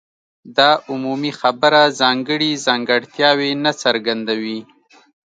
[0.57, 4.59] دا عمومي خبره ځانګړي ځانګړتیاوې نه څرګندوي.